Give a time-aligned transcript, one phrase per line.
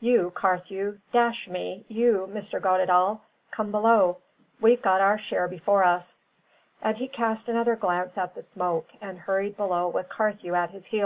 [0.00, 1.84] You, Carthew dash me!
[1.88, 2.58] You, Mr.
[2.58, 4.16] Goddedaal, come below.
[4.58, 6.22] We've our share before us."
[6.80, 10.86] And he cast another glance at the smoke, and hurried below with Carthew at his
[10.86, 11.02] heels.